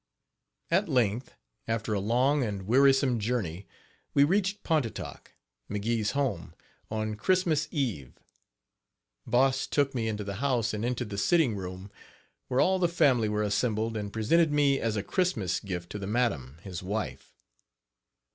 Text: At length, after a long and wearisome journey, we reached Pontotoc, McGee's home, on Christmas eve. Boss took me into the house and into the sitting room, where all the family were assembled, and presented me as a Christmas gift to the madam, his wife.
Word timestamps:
At 0.71 0.89
length, 0.89 1.35
after 1.67 1.93
a 1.93 1.99
long 1.99 2.43
and 2.43 2.63
wearisome 2.65 3.19
journey, 3.19 3.67
we 4.15 4.23
reached 4.23 4.63
Pontotoc, 4.63 5.35
McGee's 5.69 6.13
home, 6.17 6.55
on 6.89 7.13
Christmas 7.13 7.67
eve. 7.69 8.19
Boss 9.27 9.67
took 9.67 9.93
me 9.93 10.07
into 10.07 10.23
the 10.23 10.37
house 10.41 10.73
and 10.73 10.83
into 10.83 11.05
the 11.05 11.19
sitting 11.19 11.55
room, 11.55 11.91
where 12.47 12.59
all 12.59 12.79
the 12.79 12.87
family 12.87 13.29
were 13.29 13.43
assembled, 13.43 13.95
and 13.95 14.11
presented 14.11 14.51
me 14.51 14.79
as 14.79 14.95
a 14.97 15.03
Christmas 15.03 15.59
gift 15.59 15.91
to 15.91 15.99
the 15.99 16.07
madam, 16.07 16.57
his 16.63 16.81
wife. 16.81 17.35